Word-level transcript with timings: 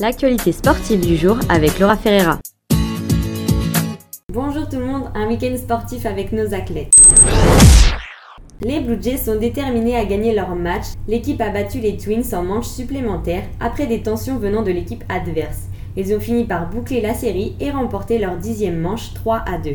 l'actualité 0.00 0.52
sportive 0.52 1.00
du 1.00 1.16
jour 1.16 1.38
avec 1.48 1.78
Laura 1.78 1.96
Ferreira. 1.96 2.38
Bonjour 4.32 4.68
tout 4.68 4.78
le 4.78 4.84
monde, 4.84 5.10
un 5.14 5.26
week-end 5.26 5.56
sportif 5.56 6.06
avec 6.06 6.32
nos 6.32 6.54
athlètes. 6.54 6.92
Les 8.60 8.80
Blue 8.80 8.98
Jays 9.00 9.18
sont 9.18 9.38
déterminés 9.38 9.96
à 9.96 10.04
gagner 10.04 10.34
leur 10.34 10.54
match. 10.54 10.86
L'équipe 11.06 11.40
a 11.40 11.50
battu 11.50 11.78
les 11.78 11.96
Twins 11.96 12.34
en 12.34 12.42
manche 12.42 12.66
supplémentaire 12.66 13.44
après 13.60 13.86
des 13.86 14.02
tensions 14.02 14.38
venant 14.38 14.62
de 14.62 14.72
l'équipe 14.72 15.04
adverse. 15.08 15.62
Ils 15.96 16.14
ont 16.14 16.20
fini 16.20 16.44
par 16.44 16.68
boucler 16.68 17.00
la 17.00 17.14
série 17.14 17.56
et 17.60 17.70
remporter 17.70 18.18
leur 18.18 18.36
dixième 18.36 18.78
manche 18.78 19.14
3 19.14 19.44
à 19.46 19.58
2. 19.58 19.70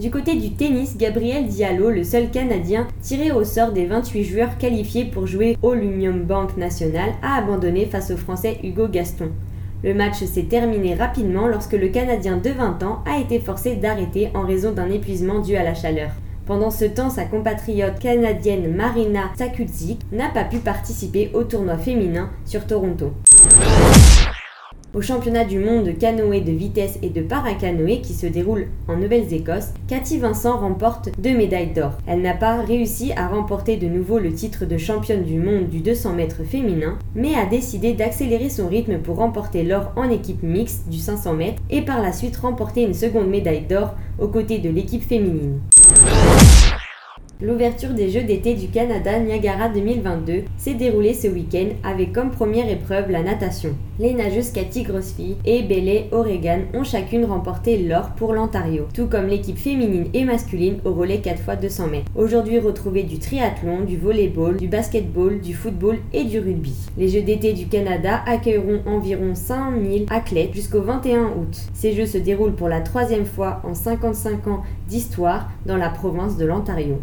Du 0.00 0.10
côté 0.10 0.34
du 0.36 0.52
tennis, 0.52 0.96
Gabriel 0.96 1.46
Diallo, 1.46 1.90
le 1.90 2.04
seul 2.04 2.30
Canadien 2.30 2.88
tiré 3.02 3.32
au 3.32 3.44
sort 3.44 3.72
des 3.72 3.84
28 3.84 4.24
joueurs 4.24 4.56
qualifiés 4.56 5.04
pour 5.04 5.26
jouer 5.26 5.58
au 5.60 5.74
l'Union 5.74 6.14
Bank 6.14 6.56
National, 6.56 7.10
a 7.22 7.36
abandonné 7.36 7.84
face 7.84 8.10
au 8.10 8.16
Français 8.16 8.56
Hugo 8.64 8.88
Gaston. 8.88 9.28
Le 9.84 9.92
match 9.92 10.24
s'est 10.24 10.44
terminé 10.44 10.94
rapidement 10.94 11.48
lorsque 11.48 11.74
le 11.74 11.88
Canadien 11.88 12.38
de 12.38 12.48
20 12.48 12.82
ans 12.82 13.04
a 13.04 13.18
été 13.18 13.40
forcé 13.40 13.76
d'arrêter 13.76 14.30
en 14.32 14.46
raison 14.46 14.72
d'un 14.72 14.88
épuisement 14.88 15.40
dû 15.40 15.54
à 15.56 15.64
la 15.64 15.74
chaleur. 15.74 16.12
Pendant 16.46 16.70
ce 16.70 16.86
temps, 16.86 17.10
sa 17.10 17.26
compatriote 17.26 17.98
canadienne 17.98 18.74
Marina 18.74 19.24
Sakudzic 19.36 20.00
n'a 20.12 20.30
pas 20.30 20.44
pu 20.44 20.60
participer 20.60 21.30
au 21.34 21.44
tournoi 21.44 21.76
féminin 21.76 22.30
sur 22.46 22.66
Toronto. 22.66 23.12
Au 24.92 25.00
championnat 25.00 25.44
du 25.44 25.60
monde 25.60 25.84
de 25.84 25.92
canoë 25.92 26.40
de 26.40 26.50
vitesse 26.50 26.98
et 27.00 27.10
de 27.10 27.20
paracanoë 27.20 28.00
qui 28.00 28.12
se 28.12 28.26
déroule 28.26 28.66
en 28.88 28.96
Nouvelle-Écosse, 28.96 29.68
Cathy 29.86 30.18
Vincent 30.18 30.58
remporte 30.58 31.10
deux 31.16 31.36
médailles 31.36 31.72
d'or. 31.72 31.92
Elle 32.08 32.22
n'a 32.22 32.34
pas 32.34 32.60
réussi 32.62 33.12
à 33.12 33.28
remporter 33.28 33.76
de 33.76 33.86
nouveau 33.86 34.18
le 34.18 34.32
titre 34.32 34.64
de 34.64 34.76
championne 34.78 35.22
du 35.22 35.38
monde 35.38 35.68
du 35.68 35.78
200 35.78 36.14
mètres 36.14 36.42
féminin, 36.42 36.98
mais 37.14 37.36
a 37.36 37.46
décidé 37.46 37.92
d'accélérer 37.92 38.48
son 38.48 38.66
rythme 38.66 38.98
pour 38.98 39.18
remporter 39.18 39.62
l'or 39.62 39.92
en 39.94 40.10
équipe 40.10 40.42
mixte 40.42 40.88
du 40.88 40.98
500 40.98 41.34
mètres 41.34 41.62
et 41.70 41.82
par 41.82 42.02
la 42.02 42.12
suite 42.12 42.36
remporter 42.38 42.82
une 42.82 42.94
seconde 42.94 43.28
médaille 43.28 43.66
d'or 43.68 43.94
aux 44.18 44.28
côtés 44.28 44.58
de 44.58 44.70
l'équipe 44.70 45.04
féminine. 45.04 45.60
L'ouverture 47.42 47.94
des 47.94 48.10
Jeux 48.10 48.24
d'été 48.24 48.52
du 48.52 48.68
Canada 48.68 49.18
Niagara 49.18 49.70
2022 49.70 50.42
s'est 50.58 50.74
déroulée 50.74 51.14
ce 51.14 51.26
week-end 51.26 51.68
avec 51.82 52.12
comme 52.12 52.30
première 52.30 52.68
épreuve 52.68 53.10
la 53.10 53.22
natation. 53.22 53.70
Les 53.98 54.12
nageuses 54.12 54.50
Cathy 54.50 54.82
Grossfille 54.82 55.36
et 55.46 55.62
Bailey 55.62 56.08
Oregon 56.12 56.64
ont 56.74 56.84
chacune 56.84 57.24
remporté 57.24 57.78
l'or 57.78 58.10
pour 58.10 58.34
l'Ontario, 58.34 58.88
tout 58.92 59.06
comme 59.06 59.26
l'équipe 59.26 59.56
féminine 59.56 60.08
et 60.12 60.26
masculine 60.26 60.80
au 60.84 60.92
relais 60.92 61.22
4 61.22 61.40
x 61.40 61.60
200 61.62 61.86
mètres. 61.86 62.10
Aujourd'hui 62.14 62.58
retrouvés 62.58 63.04
du 63.04 63.18
triathlon, 63.18 63.84
du 63.86 63.96
volleyball, 63.96 64.58
du 64.58 64.68
basketball, 64.68 65.40
du 65.40 65.54
football 65.54 65.96
et 66.12 66.24
du 66.24 66.40
rugby. 66.40 66.74
Les 66.98 67.08
Jeux 67.08 67.22
d'été 67.22 67.54
du 67.54 67.68
Canada 67.68 68.20
accueilleront 68.26 68.82
environ 68.84 69.34
5000 69.34 70.06
athlètes 70.10 70.52
jusqu'au 70.52 70.82
21 70.82 71.28
août. 71.38 71.56
Ces 71.72 71.94
Jeux 71.94 72.04
se 72.04 72.18
déroulent 72.18 72.54
pour 72.54 72.68
la 72.68 72.82
troisième 72.82 73.24
fois 73.24 73.62
en 73.64 73.72
55 73.72 74.46
ans 74.46 74.62
d'histoire 74.88 75.48
dans 75.64 75.78
la 75.78 75.88
province 75.88 76.36
de 76.36 76.44
l'Ontario. 76.44 76.98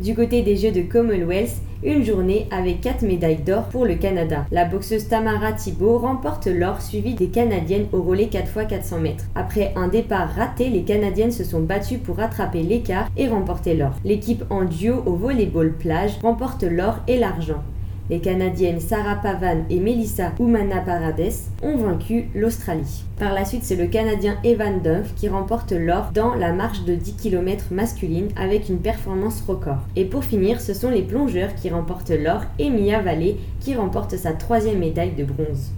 Du 0.00 0.14
côté 0.16 0.42
des 0.42 0.56
Jeux 0.56 0.72
de 0.72 0.82
Commonwealth, 0.82 1.60
une 1.84 2.02
journée 2.02 2.48
avec 2.50 2.80
4 2.80 3.02
médailles 3.02 3.42
d'or 3.44 3.64
pour 3.64 3.84
le 3.84 3.94
Canada. 3.94 4.46
La 4.50 4.64
boxeuse 4.64 5.06
Tamara 5.06 5.52
Thibault 5.52 5.98
remporte 5.98 6.46
l'or 6.46 6.80
suivie 6.80 7.14
des 7.14 7.28
Canadiennes 7.28 7.86
au 7.92 8.02
relais 8.02 8.30
4x400 8.32 9.00
mètres. 9.00 9.24
Après 9.34 9.72
un 9.76 9.88
départ 9.88 10.34
raté, 10.34 10.70
les 10.70 10.82
Canadiennes 10.82 11.30
se 11.30 11.44
sont 11.44 11.60
battues 11.60 11.98
pour 11.98 12.16
rattraper 12.16 12.62
l'écart 12.62 13.08
et 13.16 13.28
remporter 13.28 13.74
l'or. 13.74 13.92
L'équipe 14.04 14.44
en 14.50 14.64
duo 14.64 15.02
au 15.06 15.14
volleyball 15.14 15.72
plage 15.72 16.18
remporte 16.22 16.64
l'or 16.64 16.96
et 17.06 17.18
l'argent. 17.18 17.62
Les 18.10 18.20
Canadiennes 18.20 18.80
Sarah 18.80 19.16
Pavan 19.16 19.64
et 19.70 19.78
Melissa 19.78 20.32
Oumana 20.38 20.80
Parades 20.80 21.32
ont 21.62 21.76
vaincu 21.76 22.28
l'Australie. 22.34 23.04
Par 23.18 23.32
la 23.32 23.44
suite, 23.44 23.64
c'est 23.64 23.76
le 23.76 23.86
Canadien 23.86 24.38
Evan 24.44 24.80
Duff 24.82 25.14
qui 25.14 25.28
remporte 25.28 25.72
l'or 25.72 26.10
dans 26.12 26.34
la 26.34 26.52
marche 26.52 26.84
de 26.84 26.94
10 26.94 27.14
km 27.14 27.66
masculine 27.70 28.28
avec 28.36 28.68
une 28.68 28.80
performance 28.80 29.42
record. 29.46 29.78
Et 29.96 30.04
pour 30.04 30.24
finir, 30.24 30.60
ce 30.60 30.74
sont 30.74 30.90
les 30.90 31.02
plongeurs 31.02 31.54
qui 31.54 31.70
remportent 31.70 32.10
l'or 32.10 32.42
et 32.58 32.70
Mia 32.70 33.00
Vallée 33.00 33.38
qui 33.60 33.74
remporte 33.74 34.16
sa 34.16 34.32
troisième 34.32 34.80
médaille 34.80 35.14
de 35.14 35.24
bronze. 35.24 35.70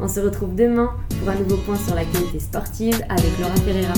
On 0.00 0.08
se 0.08 0.20
retrouve 0.20 0.54
demain 0.54 0.90
pour 1.20 1.28
un 1.28 1.36
nouveau 1.36 1.56
point 1.56 1.76
sur 1.76 1.94
la 1.94 2.04
qualité 2.04 2.38
sportive 2.38 3.00
avec 3.08 3.38
Laura 3.38 3.56
Ferreira. 3.56 3.94